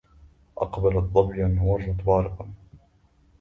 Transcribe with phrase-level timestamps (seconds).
[0.57, 2.49] أقبلت ظبيا ومرت بارقا